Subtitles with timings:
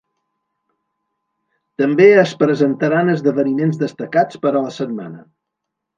[1.83, 5.25] També es presentaran esdeveniments destacats per a la setmana.